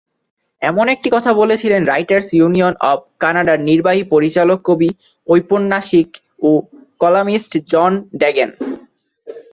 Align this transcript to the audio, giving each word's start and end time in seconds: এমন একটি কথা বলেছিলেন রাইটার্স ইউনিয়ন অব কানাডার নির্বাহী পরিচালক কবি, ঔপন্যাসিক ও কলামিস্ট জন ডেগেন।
এমন 0.61 0.85
একটি 0.89 1.09
কথা 1.11 1.31
বলেছিলেন 1.33 1.81
রাইটার্স 1.85 2.27
ইউনিয়ন 2.33 2.73
অব 2.91 2.99
কানাডার 3.19 3.59
নির্বাহী 3.69 4.03
পরিচালক 4.13 4.59
কবি, 4.63 4.89
ঔপন্যাসিক 5.27 6.09
ও 6.39 6.49
কলামিস্ট 7.01 7.53
জন 7.71 7.91
ডেগেন। 8.21 8.49